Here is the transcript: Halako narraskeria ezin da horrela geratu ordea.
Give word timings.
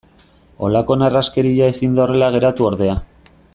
Halako 0.67 0.97
narraskeria 1.01 1.69
ezin 1.73 1.99
da 1.99 2.05
horrela 2.07 2.31
geratu 2.37 2.69
ordea. 2.73 2.99